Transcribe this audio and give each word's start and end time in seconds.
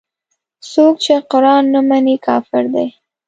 څوک 0.71 0.93
چې 1.03 1.15
قران 1.31 1.63
نه 1.73 1.81
مني 1.89 2.15
کافر 2.25 2.63
دی. 2.73 2.87